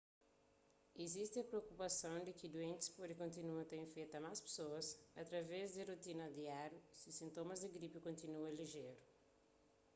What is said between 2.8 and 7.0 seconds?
pode kontinua ta infeta más pesoas através di ses rotinas diáriu